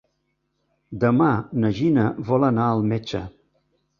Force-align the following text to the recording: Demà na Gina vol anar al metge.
Demà 1.03 1.27
na 1.65 1.71
Gina 1.79 2.07
vol 2.31 2.47
anar 2.49 2.65
al 2.69 2.83
metge. 2.95 3.25